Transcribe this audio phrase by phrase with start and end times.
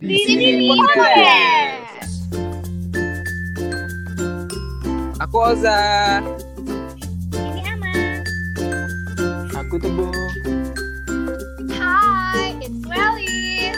[0.00, 2.24] Di sini podcast.
[5.20, 5.76] Aku Oza.
[7.36, 8.24] Ini aman.
[9.60, 10.08] Aku Tebo.
[11.76, 13.76] Hai, it's Welly.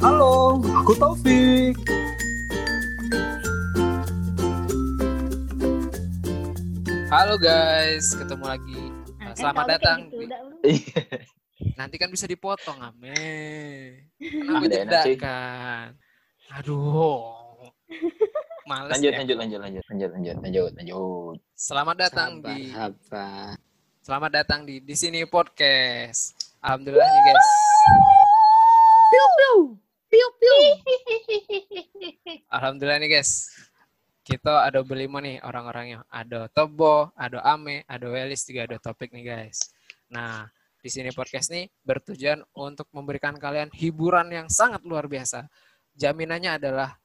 [0.00, 1.76] Halo, aku Taufik.
[7.12, 8.88] Halo guys, ketemu lagi.
[9.20, 10.24] Nah, Selamat kan datang gitu,
[10.64, 11.28] di-.
[11.82, 13.10] Nanti kan bisa dipotong, ame.
[14.14, 15.16] Kan Ah, aku udah enak, cuy.
[15.18, 15.88] kan.
[16.54, 17.66] Aduh.
[18.70, 19.18] Males Lanjut, ya.
[19.18, 21.36] lanjut, lanjut, lanjut, lanjut, lanjut, lanjut, lanjut.
[21.58, 23.50] Selamat datang Sabar, di sabar.
[23.98, 26.38] Selamat datang di di sini podcast.
[26.62, 27.48] Alhamdulillah nih guys.
[29.10, 29.56] Piu piu.
[30.06, 30.58] Piu piu.
[32.46, 33.50] Alhamdulillah nih guys.
[34.22, 36.06] Kita ada berlima nih orang-orangnya.
[36.06, 39.58] Ada Tobo, ada Ame, ada Welis, juga ada Topik nih guys.
[40.06, 40.46] Nah,
[40.82, 45.46] di sini podcast nih bertujuan untuk memberikan kalian hiburan yang sangat luar biasa.
[45.94, 46.98] Jaminannya adalah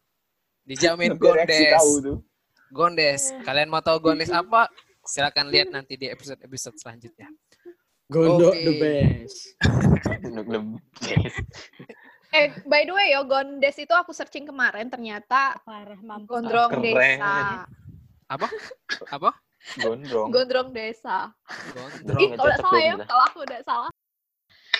[0.65, 1.77] dijamin gondes.
[2.73, 3.21] Gondes.
[3.45, 4.65] Kalian mau tahu gondes apa?
[5.05, 7.29] Silakan lihat nanti di episode-episode selanjutnya.
[8.09, 8.65] Gondok Oke.
[8.65, 9.37] the best.
[10.25, 10.81] Untuk lebih.
[12.35, 16.27] Eh, by the way yo, Gondes itu aku searching kemarin ternyata Parah mampus.
[16.27, 16.83] gondrong Keren.
[16.83, 17.63] desa.
[18.27, 18.47] Apa?
[19.07, 19.31] Apa?
[19.81, 20.29] Gondrong.
[20.31, 21.31] Gondrong desa.
[21.75, 22.21] Gondrong.
[22.23, 23.91] Ih, kalau salah ya, kalau aku udah salah.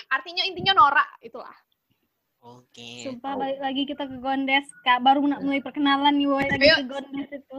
[0.08, 1.54] Artinya intinya norak itulah.
[2.38, 3.04] Oke.
[3.04, 4.66] Sumpah balik lagi kita ke Gondes.
[4.86, 6.76] Kak baru nak mulai perkenalan nih woy lagi Ayo.
[6.80, 7.58] ke Gondes itu.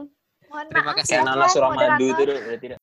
[0.50, 1.14] Mohon Terima maaf kasih.
[1.14, 2.78] ya, Nala Suramadu itu berarti tidak.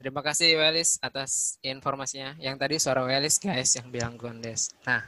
[0.00, 2.38] Terima kasih Welis atas informasinya.
[2.38, 4.72] Yang tadi suara Welis guys yang bilang Gondes.
[4.86, 5.02] Nah,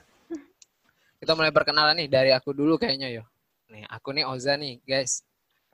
[1.22, 3.24] kita mulai perkenalan nih dari aku dulu kayaknya yo.
[3.70, 5.22] Nih, aku nih Oza nih guys.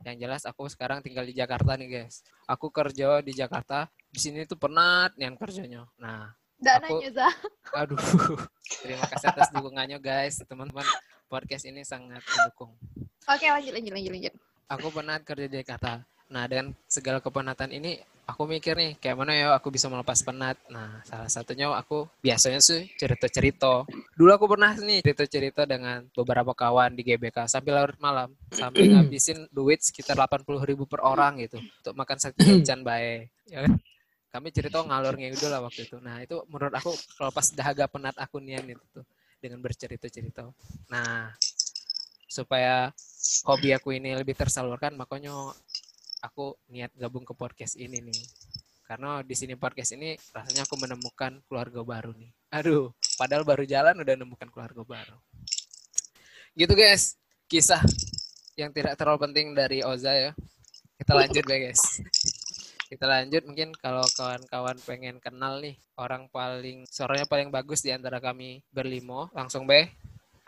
[0.06, 2.22] Yang jelas aku sekarang tinggal di Jakarta nih guys.
[2.48, 3.92] Aku kerja di Jakarta.
[4.08, 5.84] Di sini tuh penat nih kerjanya.
[6.00, 7.28] Nah, Aku- Dananya, Za.
[7.76, 8.00] aduh.
[8.82, 10.40] Terima kasih atas dukungannya guys.
[10.48, 10.82] Teman-teman
[11.28, 12.72] podcast ini sangat mendukung.
[13.28, 14.34] Oke, lanjut, lanjut, lanjut, lanjut.
[14.66, 16.02] aku penat kerja di Jakarta.
[16.28, 20.60] Nah, dengan segala kepenatan ini, aku mikir nih, kayak mana ya aku bisa melepas penat.
[20.68, 23.88] Nah, salah satunya aku biasanya sih cerita-cerita.
[23.88, 28.28] Dulu aku pernah nih cerita-cerita dengan beberapa kawan di GBK sambil larut malam.
[28.52, 31.56] Sampai ngabisin duit sekitar 80 ribu per orang gitu.
[31.56, 33.32] Untuk makan satu jajan baik.
[33.48, 33.80] Ya kan?
[34.28, 35.96] Kami cerita ngalur ngidul lah waktu itu.
[36.04, 39.08] Nah, itu menurut aku melepas dahaga penat aku nian itu tuh.
[39.40, 40.52] Dengan bercerita-cerita.
[40.92, 41.32] Nah,
[42.28, 42.92] supaya
[43.48, 45.32] hobi aku ini lebih tersalurkan makanya
[46.22, 48.20] aku niat gabung ke podcast ini nih.
[48.88, 52.32] Karena di sini podcast ini rasanya aku menemukan keluarga baru nih.
[52.54, 55.18] Aduh padahal baru jalan udah nemukan keluarga baru.
[56.56, 57.18] Gitu guys.
[57.48, 57.80] Kisah
[58.60, 60.32] yang tidak terlalu penting dari Oza ya.
[60.98, 61.82] Kita lanjut ya guys.
[62.88, 68.16] Kita lanjut mungkin kalau kawan-kawan pengen kenal nih orang paling suaranya paling bagus di antara
[68.16, 69.92] kami berlimo langsung be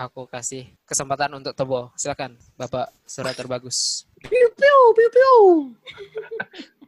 [0.01, 1.93] aku kasih kesempatan untuk Tebo.
[1.93, 4.09] Silakan, Bapak suara terbagus.
[4.21, 5.37] Piu piu piu piu.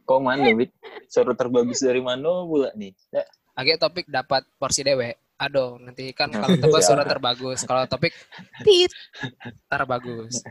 [0.03, 0.69] Kok mana, Wik?
[1.07, 2.91] Suara terbagus dari mana pula nih?
[3.09, 3.23] Ya,
[3.53, 5.15] Agak topik dapat porsi dewe.
[5.35, 6.85] Aduh, nanti kan kalau Tebo Siap.
[6.85, 8.13] suara terbagus, kalau topik
[8.61, 8.91] tit
[9.65, 10.43] terbagus.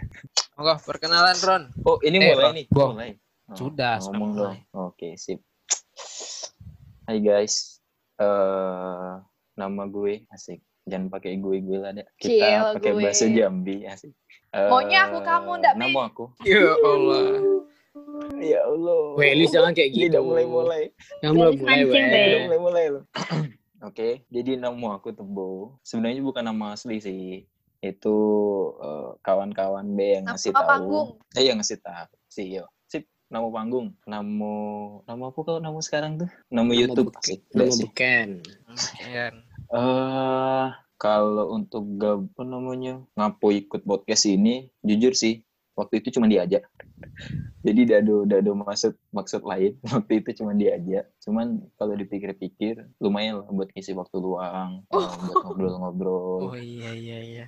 [0.53, 1.63] Monggo perkenalan Ron.
[1.83, 2.67] Oh, ini Eh, mulai nih.
[2.69, 3.11] Mulai.
[3.47, 4.59] Oh, Sudah, sudah ngomong mulai.
[4.65, 4.91] dong.
[4.91, 5.41] Oke, sip.
[7.05, 7.79] Hai guys.
[8.17, 9.13] Eh
[9.55, 10.59] nama gue asik.
[10.83, 12.07] Jangan pakai gue gue lah deh.
[12.17, 13.03] Kita pakai gue.
[13.03, 14.13] bahasa Jambi asik.
[14.53, 15.81] Eh, Maunya aku, kamu, ndak, Be?
[15.89, 16.25] Nama aku.
[16.45, 17.25] Ya Allah.
[18.37, 19.03] Ya Allah.
[19.17, 20.09] Welis jangan kayak gitu.
[20.13, 20.83] udah mulai-mulai.
[21.21, 22.21] Yang mulai mulai Mancing, Be.
[22.23, 23.05] Udah mulai-mulai loh.
[23.89, 25.81] Oke, jadi nama aku Tebo.
[25.81, 27.49] Sebenarnya bukan nama asli sih.
[27.81, 28.17] Itu
[28.79, 30.69] eh, kawan-kawan B yang Nama ngasih tahu.
[30.69, 31.09] panggung.
[31.35, 32.13] Eh, yang ngasih tahu.
[32.29, 32.65] Sih, yo.
[32.87, 33.97] Sip, nama panggung.
[34.05, 34.53] Nama
[35.03, 36.29] nama apa kalau nama sekarang tuh?
[36.47, 37.11] Nama, Nama YouTube.
[37.17, 37.41] Asik.
[37.51, 38.29] Nama Udah bukan.
[38.77, 39.35] Sekian.
[39.73, 40.67] Eh,
[41.03, 45.43] kalau untuk gab apa namanya ngapo ikut podcast ini, jujur sih
[45.75, 46.63] waktu itu cuma diajak.
[47.67, 51.11] Jadi dado dado maksud maksud lain waktu itu cuma diajak.
[51.19, 57.19] Cuman kalau dipikir-pikir lumayan lah buat ngisi waktu luang, eh, buat ngobrol-ngobrol, Oh iya iya
[57.19, 57.45] iya.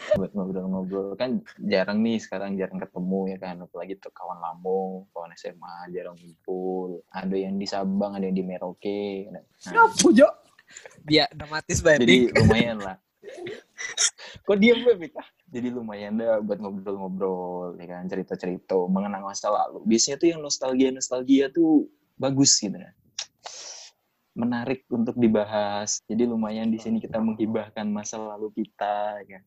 [0.16, 5.36] buat ngobrol-ngobrol kan jarang nih sekarang jarang ketemu ya kan apalagi tuh kawan Lampung, kawan
[5.36, 7.04] SMA jarang ngumpul.
[7.12, 9.28] Ada yang di Sabang, ada yang di Merauke.
[9.28, 9.44] Nah,
[10.16, 10.39] Jo?
[11.04, 12.06] Biar dramatis banget.
[12.06, 12.96] jadi lumayan lah.
[14.46, 15.12] Kok diem Beb?
[15.50, 18.06] Jadi lumayan dah buat ngobrol-ngobrol ya kan?
[18.06, 19.82] Cerita-cerita mengenang masa lalu.
[19.86, 22.94] Biasanya tuh yang nostalgia nostalgia tuh bagus gitu kan.
[24.38, 26.00] Menarik untuk dibahas.
[26.06, 29.44] Jadi lumayan di sini kita menghibahkan masa lalu kita ya kan?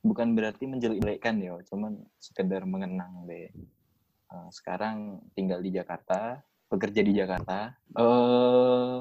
[0.00, 3.52] Bukan berarti menjelek-jelekan ya cuman sekedar mengenang deh.
[4.30, 7.74] Eh, sekarang tinggal di Jakarta bekerja di Jakarta.
[7.94, 8.98] Eh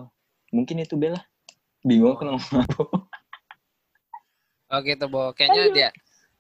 [0.54, 1.22] mungkin itu Bella
[1.84, 2.84] bingung aku ngomong apa
[4.70, 5.90] Oke Tebo, kayaknya dia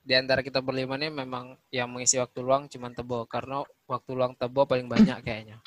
[0.06, 4.38] di antara kita berlima nih memang yang mengisi waktu luang cuman Tebo karena waktu luang
[4.38, 5.57] Tebo paling banyak kayaknya.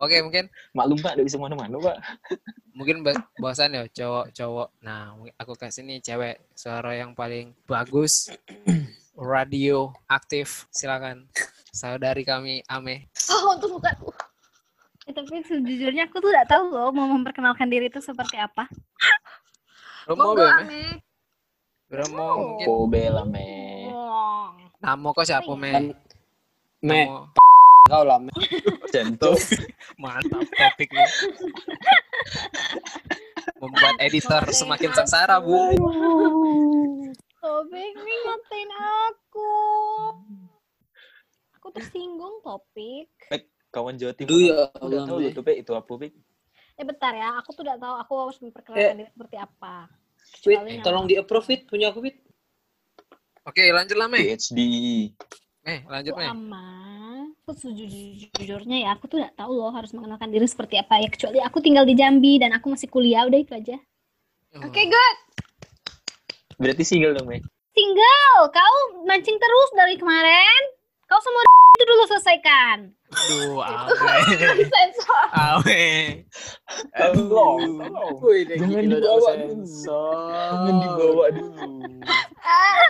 [0.00, 1.96] Oke mungkin Maklum Pak, tidak bisa mana-mana Pak.
[2.72, 3.04] mungkin
[3.36, 4.68] bosan ya cowok-cowok.
[4.80, 8.32] Nah aku kasih nih cewek suara yang paling bagus,
[9.12, 10.64] radio aktif.
[10.72, 11.28] Silakan
[11.72, 13.08] saudari kami Ame.
[13.28, 14.08] Oh, untuk mukaku.
[15.12, 18.64] Eh, tapi sejujurnya aku tuh tidak tahu loh mau memperkenalkan diri itu seperti apa.
[20.08, 20.56] Lo mau Monggo, Be, Me?
[20.56, 20.84] Ame.
[21.92, 23.52] Udah mau mungkin Oh, bela me.
[24.80, 25.92] nama kok siapa Me?
[26.80, 27.28] Me, Namo-
[27.92, 28.32] kau lah, me.
[28.88, 29.36] Jantung.
[30.00, 31.08] Mantap topik nih.
[33.60, 35.76] Membuat editor semakin sengsara, Bu.
[37.36, 38.70] Topik nih ngatain
[39.04, 39.52] aku.
[41.60, 43.12] Aku tersinggung topik.
[43.72, 44.28] Kawan Jawa Timur.
[44.36, 46.08] Duh ya Aku udah tahu loh tuh, Pe, itu apa, Pe?
[46.76, 49.74] Eh bentar ya, aku tuh tidak tahu aku harus memperkenalkan diri seperti apa.
[50.44, 52.16] Wait, Kecuali tolong di approve it, punya aku, Wit.
[53.48, 54.20] Oke, lanjut lah, Me.
[54.20, 54.60] PhD.
[55.64, 56.28] Me, lanjut, Aku Me.
[56.28, 56.66] ama.
[57.42, 61.08] Aku sejujurnya ya, aku tuh tidak tahu loh harus mengenalkan diri seperti apa ya.
[61.10, 63.76] Kecuali aku tinggal di Jambi dan aku masih kuliah, udah itu aja.
[64.62, 65.16] Oke, good.
[66.60, 67.40] Berarti single dong, Me.
[67.72, 68.76] Single, kau
[69.08, 70.62] mancing terus dari kemarin.
[71.12, 71.42] Kau semua
[71.76, 72.76] itu dulu selesaikan.
[73.12, 74.64] Aduh, Ame.
[74.72, 75.24] Sensor.
[75.36, 75.84] Ame.
[76.96, 77.84] Tolong,
[78.48, 79.60] Jangan dibawa dulu.
[79.60, 80.32] sensor.
[80.32, 81.68] Jangan dibawa dulu.
[82.42, 82.82] Ah,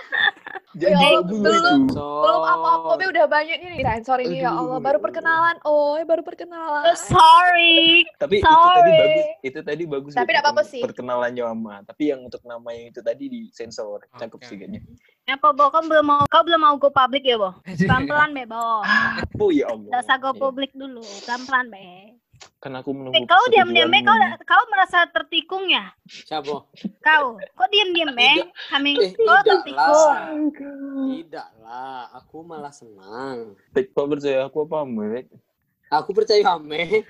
[0.73, 1.81] Eh, dibawa dulu belum.
[1.85, 2.01] itu.
[2.01, 3.77] belum apa-apa, udah banyak ini.
[3.79, 5.61] Sensor ini ya Allah, baru perkenalan.
[5.61, 6.89] Oh, baru perkenalan.
[6.89, 8.01] Oh, sorry.
[8.17, 8.97] Tapi itu tadi Sorry.
[8.97, 9.25] bagus.
[9.43, 10.11] Itu tadi bagus.
[10.11, 10.81] Tapi loh, nggak apa-apa sih.
[10.81, 11.75] Perkenalannya sama.
[11.85, 14.09] Tapi yang untuk nama yang itu tadi di sensor.
[14.11, 14.49] Cakep Oke.
[14.49, 14.81] sih kayaknya.
[15.29, 15.69] Apa, Bo?
[15.69, 17.53] Kau belum mau, kau belum mau go public ya, Bo?
[17.79, 18.81] Pelan-pelan, Be, Bo.
[19.39, 19.93] Oh ya Allah.
[19.93, 20.41] Tidak usah go Iya.
[20.41, 21.05] public dulu.
[21.21, 22.12] Pelan-pelan, Be.
[22.57, 23.13] Kan aku menunggu.
[23.13, 23.99] Eh, kau diam-diam, Be.
[23.99, 24.47] Kau, persetujuanmu.
[24.47, 25.91] kau merasa tertikung ya?
[26.05, 26.55] Siapa?
[26.99, 28.31] Kau, kok diam-diam, Be?
[28.71, 30.49] Kami, Eh, kau tertikung.
[31.11, 33.53] Tidak lah, aku malah senang.
[33.71, 35.27] Pek, kau percaya aku apa, Mek?
[35.91, 37.03] Aku percaya Ame.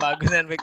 [0.00, 0.60] Bagus kan, Bek.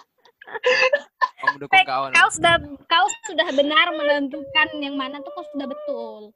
[1.37, 2.09] Kamu dukung Pek, kawan.
[2.11, 2.55] Kau sudah,
[2.89, 6.33] kau sudah benar menentukan yang mana tuh kau sudah betul.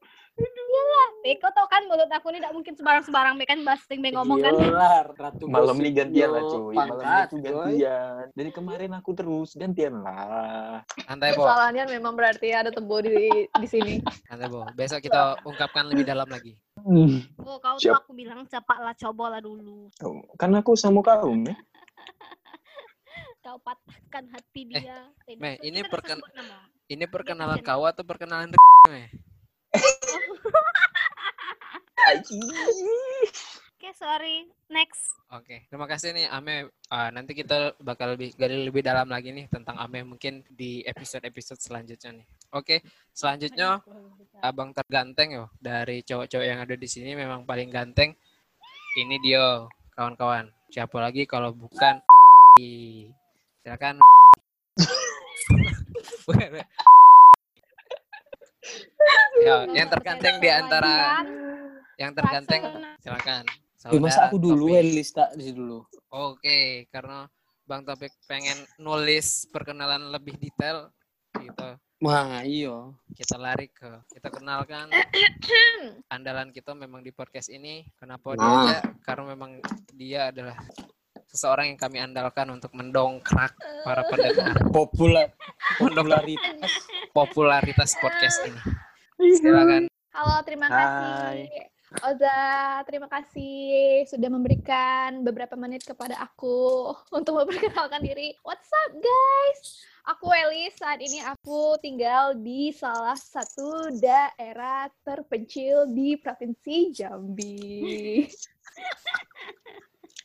[0.71, 1.35] Iyalah, Be.
[1.35, 3.43] Kau tau kan mulut aku ini tidak mungkin sembarang-sembarang, Be.
[3.43, 4.53] Kan bahasa Be ngomong kan.
[4.55, 6.71] Iyalah, Ratu Malam ini gantian lah, cuy.
[6.71, 7.43] Malam ini Pangkat, tuh coy.
[7.43, 8.23] gantian.
[8.31, 10.79] Dari kemarin aku terus gantian lah.
[11.03, 11.43] Santai, Bo.
[11.43, 13.99] Kesalahannya memang berarti ada tebo di di sini.
[14.23, 14.63] Santai, Bo.
[14.71, 16.55] Besok kita ungkapkan lebih dalam lagi.
[17.37, 19.91] Oh, kau tuh aku bilang cepatlah cobalah dulu.
[19.99, 21.53] Oh, Kan aku sama kau, Mek.
[23.41, 24.97] Kau patahkan hati Eh, dia.
[25.25, 26.21] Eh, Me, ini perken-.
[26.85, 28.53] Ini perkenalan kau atau perkenalan
[28.85, 29.09] Me?
[33.81, 34.45] Oke, sorry.
[34.69, 35.17] Next.
[35.31, 36.67] Oke, terima kasih nih Ame.
[36.91, 41.63] Ah, nanti kita bakal lebih gali lebih dalam lagi nih tentang Ame mungkin di episode-episode
[41.63, 42.27] selanjutnya nih.
[42.51, 42.83] Oke,
[43.15, 43.79] selanjutnya
[44.43, 48.11] abang terganteng yo dari cowok-cowok yang ada di sini memang paling ganteng.
[48.99, 50.51] Ini dia kawan-kawan.
[50.67, 52.03] Siapa lagi kalau bukan
[52.59, 54.03] silakan.
[59.41, 60.93] ya, yang terganteng di antara
[61.97, 62.61] yang terganteng
[63.01, 63.43] silakan.
[63.89, 64.77] Eh, masa Saudara aku dulu, Topik.
[64.77, 65.81] Elis tak di dulu.
[66.13, 67.25] Oke, karena
[67.65, 70.93] Bang Topik pengen nulis perkenalan lebih detail
[71.33, 71.81] gitu.
[72.01, 72.93] Wah, iya.
[73.13, 74.89] Kita lari ke kita kenalkan
[76.13, 77.85] andalan kita memang di podcast ini.
[77.97, 78.69] Kenapa Nah.
[78.69, 78.83] diajak?
[79.05, 79.61] Karena memang
[79.93, 80.57] dia adalah
[81.29, 85.33] seseorang yang kami andalkan untuk mendongkrak para pendengar mendongkrak
[85.79, 86.71] popularitas.
[87.13, 88.61] popularitas podcast ini.
[89.21, 89.85] Silakan.
[90.17, 90.77] Halo, terima Hai.
[90.81, 91.69] kasih.
[91.91, 92.41] Oza,
[92.87, 98.33] terima kasih sudah memberikan beberapa menit kepada aku untuk memperkenalkan diri.
[98.41, 99.85] What's up, guys?
[100.09, 108.25] Aku Elis, saat ini aku tinggal di salah satu daerah terpencil di Provinsi Jambi.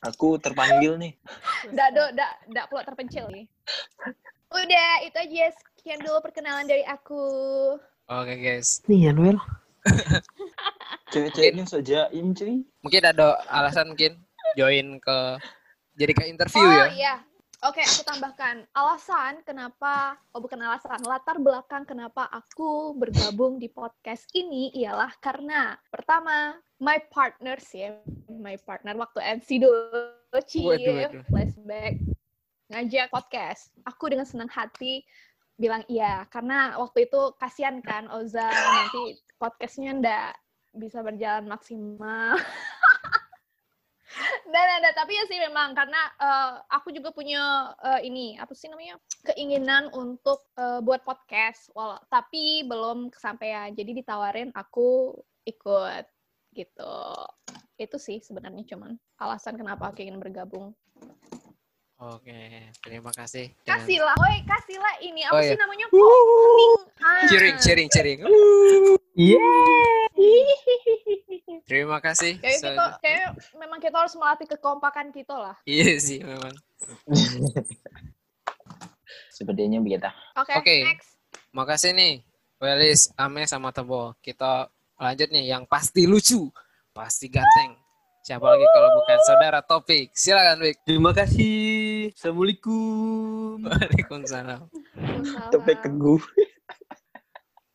[0.09, 1.13] Aku terpanggil nih.
[1.69, 3.45] Nggak, do, nggak, nggak pulau terpencil nih.
[4.49, 5.45] Udah, itu aja.
[5.53, 7.21] Sekian dulu perkenalan dari aku.
[8.07, 8.79] Oke, guys.
[8.87, 9.35] Nih, Anuel.
[11.11, 12.63] Cewek-ceweknya sajain, cuy.
[12.79, 14.23] Mungkin ada alasan mungkin
[14.55, 15.17] join ke
[15.99, 16.87] jadi ke interview oh ya.
[16.95, 17.15] iya.
[17.67, 18.63] Oke, aku tambahkan.
[18.71, 25.75] Alasan kenapa, oh bukan alasan, latar belakang kenapa aku bergabung di podcast ini ialah karena
[25.91, 27.99] pertama, my partners ya,
[28.31, 30.15] my partner waktu MC dulu,
[30.47, 31.99] Cie, flashback,
[32.71, 33.75] ngajak podcast.
[33.83, 35.03] Aku dengan senang hati
[35.57, 40.37] bilang iya, karena waktu itu kasihan kan Oza nanti podcastnya ndak
[40.77, 42.37] bisa berjalan maksimal.
[44.47, 48.71] Dan ada tapi ya sih memang karena eh, aku juga punya eh, ini apa sih
[48.71, 48.95] namanya
[49.25, 53.73] keinginan untuk eh, buat podcast, Wala- tapi belum kesampaian.
[53.75, 56.05] Jadi ditawarin aku ikut
[56.55, 56.95] gitu.
[57.77, 60.71] Itu sih sebenarnya cuman alasan kenapa aku ingin bergabung.
[61.97, 62.39] Oke,
[62.79, 63.49] terima kasih.
[63.57, 65.57] dengan- Kasihlah, woi kasihlah ini apa Oh, sih iya.
[65.57, 65.85] namanya?
[65.89, 66.73] Opening.
[66.99, 67.25] Ah.
[67.25, 68.19] Cheering, cheering, cheering.
[69.17, 69.41] Iya.
[71.65, 72.37] Terima kasih.
[72.37, 73.27] Kayak kita, sudah- kayak
[73.57, 75.55] memang kita harus melatih kekompakan kita lah.
[75.65, 76.53] Iya sih memang.
[79.33, 80.05] Sepertinya begitu.
[80.37, 80.77] Oke, Oke.
[80.85, 81.17] next.
[81.49, 82.21] Makasih nih,
[82.57, 84.13] Welis, Ame, sama Tebo.
[84.19, 86.49] Kita lanjut nih, yang pasti lucu,
[86.93, 87.73] pasti ganteng.
[88.21, 90.11] Siapa lagi kalau bukan saudara Topik?
[90.11, 90.83] Silakan, Wik.
[90.83, 91.86] Terima kasih.
[92.07, 93.67] Assalamualaikum.
[93.67, 94.61] Waalaikumsalam.
[95.51, 96.21] Topik teguh.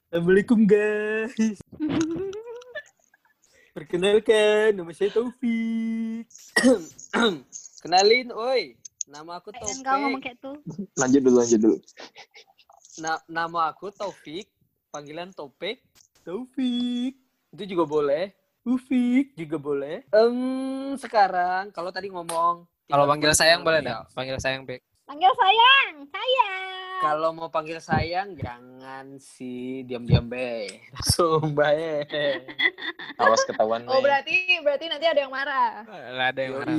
[0.09, 1.61] Assalamualaikum guys.
[3.73, 6.29] Perkenalkan, nama saya Taufik.
[7.81, 8.77] Kenalin, oi.
[9.09, 10.25] Nama aku Kan kau ngomong Taufik.
[10.25, 10.57] kayak tuh.
[10.97, 11.77] Lanjut dulu, lanjut dulu.
[13.01, 14.49] Na- nama aku Taufik.
[14.89, 15.81] Panggilan Topik.
[16.25, 17.17] Taufik.
[17.53, 18.33] Itu juga boleh.
[18.63, 20.07] Ufik juga boleh.
[20.15, 24.07] Em, sekarang kalau tadi ngomong Kalau panggil sayang boleh dah?
[24.17, 24.83] Panggil sayang, Bek.
[25.03, 26.83] Panggil sayang, sayang.
[27.03, 30.71] Kalau mau panggil sayang jangan sih diam-diam be.
[30.95, 32.07] Langsung bae.
[33.19, 33.83] Awas ketahuan.
[33.91, 35.83] Oh berarti berarti nanti ada yang marah.
[35.91, 36.79] Lah ada yang marah.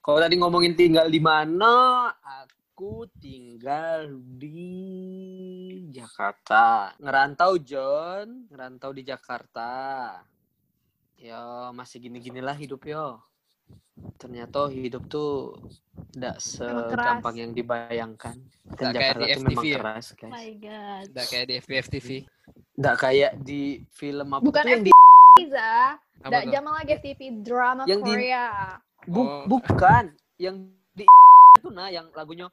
[0.00, 4.08] Kalau tadi ngomongin tinggal di mana, aku tinggal
[4.40, 4.72] di
[5.92, 6.96] Jakarta.
[6.96, 9.68] Ngerantau John, ngerantau di Jakarta.
[11.18, 11.40] Ya
[11.72, 13.18] masih gini-ginilah hidup yo.
[14.16, 15.58] Ternyata hidup tuh
[16.14, 18.38] tidak segampang yang dibayangkan.
[18.70, 19.76] Dan Nggak kayak Jakarta di tuh FTV memang ya?
[19.76, 20.30] keras, Oh guys.
[20.30, 21.06] my god.
[21.26, 22.08] Kayak di FBF TV.
[22.78, 24.92] Nggak kayak di film apa Bukan tuh yang di
[26.18, 26.50] Nggak tuh?
[26.50, 28.46] zaman lagi TV drama Yang di- Korea.
[29.04, 29.42] Bu- Oh.
[29.46, 30.04] bukan
[30.36, 30.56] yang
[30.92, 31.04] di
[31.58, 32.46] itu nah yang lagunya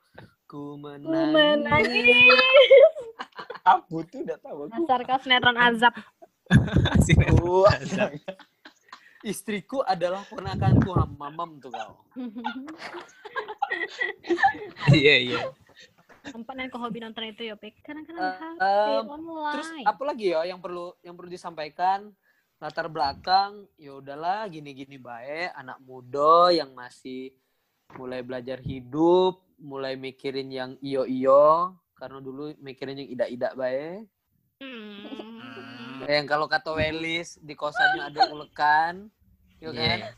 [0.46, 1.30] ku Ku menangis.
[1.32, 2.18] menangis.
[3.68, 4.58] Aku tuh udah tahu.
[4.66, 4.74] aku.
[4.76, 5.94] Dasar kau sinetron azab.
[6.94, 7.18] Asik.
[7.36, 7.66] Oh,
[9.26, 11.94] istriku adalah ponakanku mamam tuh kau.
[14.94, 15.42] Iya, iya.
[16.24, 17.82] Tempat yang kau hobi nonton itu ya, Pek.
[17.84, 19.54] Kadang-kadang HP em, online.
[19.58, 22.14] Terus apa lagi ya yang perlu yang perlu disampaikan
[22.62, 27.36] latar belakang ya udahlah gini-gini baik anak muda yang masih
[28.00, 34.08] mulai belajar hidup mulai mikirin yang iyo iyo karena dulu mikirin yang idak-idak baik
[34.56, 36.00] Hmm.
[36.08, 39.12] yang kalau kata Welis di kosannya ada ulekan
[39.66, 40.12] yuk kan Iya.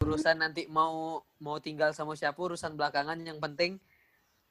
[0.00, 3.76] urusan nanti mau mau tinggal sama siapa urusan belakangan yang penting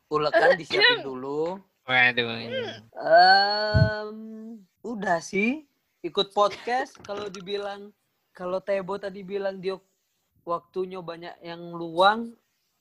[0.08, 2.48] ulekan disiapin dulu Waduh.
[2.96, 4.18] Em,
[4.82, 5.68] udah sih
[6.00, 7.92] ikut podcast kalau dibilang
[8.32, 9.76] kalau Tebo tadi bilang dia
[10.44, 12.32] waktunya banyak yang luang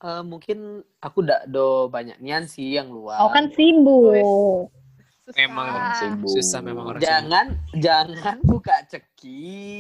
[0.01, 3.19] eh, mungkin aku ndak do banyak nian sih yang luang.
[3.19, 4.71] Kau kan sibuk.
[5.23, 5.39] Susah.
[5.39, 5.69] Memang
[6.03, 6.31] Sibuk.
[6.35, 7.11] susah memang orang sibuk.
[7.15, 7.47] jangan
[7.79, 9.71] jangan buka ceki.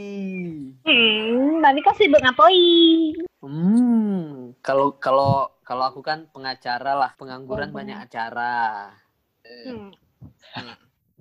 [0.87, 3.15] Hmm, tapi kau sibuk ngapain?
[3.43, 8.95] Hmm, kalau kalau kalau aku kan pengacara lah, pengangguran Oh, banyak acara.
[9.43, 9.91] Hmm.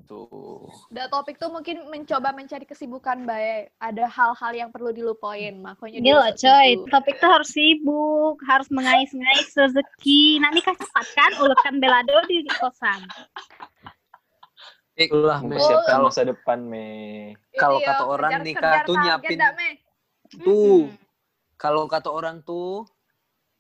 [0.06, 0.68] Tuh.
[0.92, 3.72] Da topik tuh mungkin mencoba mencari kesibukan baik.
[3.80, 9.50] Ada hal-hal yang perlu dilupain, makanya dia Gila coy, topik tuh harus sibuk, harus mengais-ngais
[9.56, 10.44] rezeki.
[10.44, 13.08] Nanti nikah cepat kan, ulekan belado di kosan.
[15.08, 15.56] Itulah Me.
[15.56, 17.34] Mempersiapkan kalau masa depan, Mei.
[17.34, 19.40] Ini kalau ya, kata orang kejar- nikah kejar tuh nyiapin-
[20.44, 20.98] tuh Hmm.
[21.58, 22.86] kalau kata orang tuh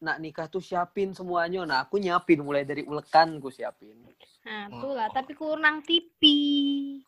[0.02, 1.62] nak nikah tuh siapin semuanya.
[1.64, 3.94] Nah, aku nyiapin mulai dari ulekan ku siapin.
[4.42, 6.22] Nah, tuh lah, tapi kurang TV.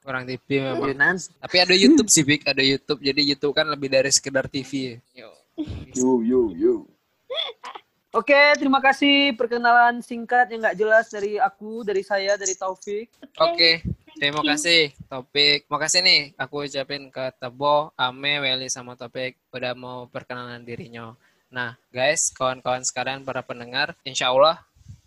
[0.06, 0.86] Kurang TV memang.
[0.86, 1.34] Ya, Nans.
[1.42, 2.46] Tapi ada YouTube sih, Bik.
[2.46, 3.02] Ada YouTube.
[3.02, 5.02] Jadi YouTube kan lebih dari sekedar TV.
[5.18, 5.34] Yo.
[5.98, 6.75] Yo, yo, yo.
[8.13, 13.10] Oke, terima kasih perkenalan singkat yang nggak jelas dari aku, dari saya, dari Taufik.
[13.42, 13.82] Oke,
[14.17, 15.65] terima kasih Topik.
[15.70, 21.13] Makasih nih aku ucapin ke Tebo, Ame, Weli sama Topik udah mau perkenalan dirinya.
[21.53, 24.58] Nah, guys, kawan-kawan sekalian para pendengar, insya Allah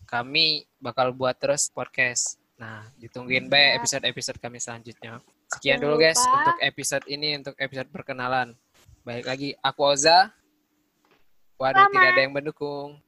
[0.06, 2.38] kami bakal buat terus podcast.
[2.56, 5.18] Nah, ditungguin baik episode-episode kami selanjutnya.
[5.50, 6.34] Sekian Jangan dulu guys lupa.
[6.38, 8.54] untuk episode ini, untuk episode perkenalan.
[9.02, 10.30] Baik lagi, aku Oza.
[11.58, 11.92] Waduh, Sama.
[11.94, 12.98] tidak ada yang mendukung.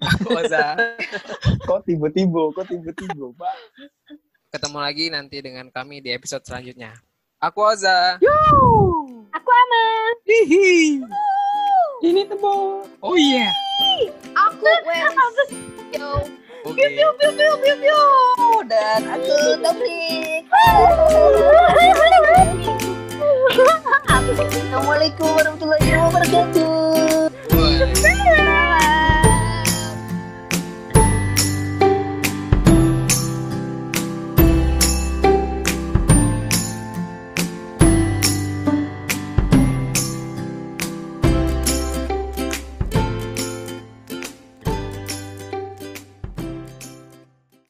[0.00, 0.74] Aku Oza.
[1.68, 3.56] Kok tiba-tiba, kok tiba-tiba, Pak?
[4.50, 6.90] Ketemu lagi nanti dengan kami di episode selanjutnya.
[7.38, 8.18] Aku Oza.
[9.30, 10.12] Aku aman.
[10.26, 10.98] Hihi.
[12.02, 12.82] Ini tebo.
[12.98, 13.46] Oh iya.
[14.34, 15.54] Aku Welis.
[15.94, 16.26] Yo.
[16.66, 16.82] Oke.
[16.82, 18.02] Piu, piu, piu, piu.
[18.66, 20.42] Dan aku Taufik.
[24.10, 26.79] Assalamualaikum warahmatullahi wabarakatuh.